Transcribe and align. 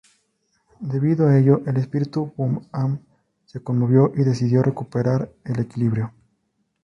Debido 0.79 1.27
a 1.27 1.37
ello 1.37 1.61
el 1.67 1.77
espíritu 1.77 2.33
Pu-am 2.35 3.01
se 3.45 3.61
conmovió, 3.61 4.11
y 4.15 4.23
decidió 4.23 4.63
recuperar 4.63 5.29
el 5.43 5.59
equilibrio. 5.59 6.11